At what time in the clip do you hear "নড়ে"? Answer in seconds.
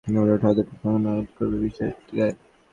0.07-0.31